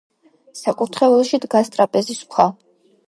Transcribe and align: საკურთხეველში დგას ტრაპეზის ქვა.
საკურთხეველში 0.61 1.41
დგას 1.45 1.71
ტრაპეზის 1.77 2.25
ქვა. 2.33 2.49